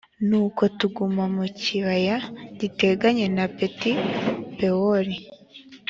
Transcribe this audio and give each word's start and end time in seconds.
nuko 0.27 0.61
tuguma 0.77 1.23
mu 1.35 1.45
kibaya 1.61 2.17
giteganye 2.59 3.25
na 3.35 3.45
beti-pewori. 3.55 5.15